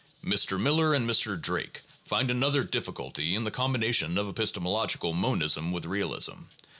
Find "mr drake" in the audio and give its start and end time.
1.07-1.81